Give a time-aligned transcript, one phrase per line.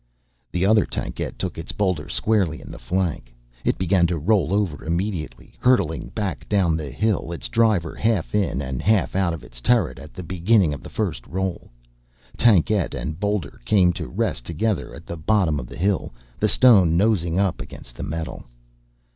[0.51, 3.35] The other tankette took its boulder squarely in the flank.
[3.63, 8.63] It began to roll over immediately, hurtling back down the hill, its driver half in
[8.63, 11.69] and half out of its turret at the beginning of the first roll.
[12.35, 16.97] Tankette and boulder came to rest together at the bottom of the hill, the stone
[16.97, 18.45] nosing up against the metal.